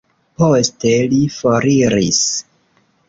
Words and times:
Poste 0.43 0.93
li 1.11 1.19
foriris. 1.35 2.23